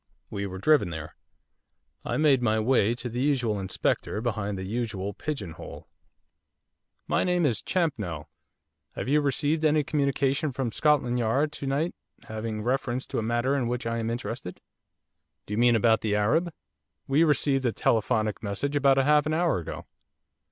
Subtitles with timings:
[0.31, 1.15] We were driven there.
[2.03, 5.89] I made my way to the usual inspector behind the usual pigeon hole.
[7.07, 8.25] 'My name is Champnell.
[8.93, 11.93] Have you received any communication from Scotland Yard to night
[12.23, 14.59] having reference to a matter in which I am interested?'
[15.45, 16.51] 'Do you mean about the Arab?
[17.05, 19.85] We received a telephonic message about half an hour ago.